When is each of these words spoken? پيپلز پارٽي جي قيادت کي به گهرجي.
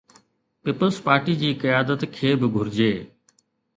پيپلز 0.63 0.95
پارٽي 1.07 1.35
جي 1.43 1.51
قيادت 1.65 2.01
کي 2.17 2.31
به 2.41 2.47
گهرجي. 2.55 2.93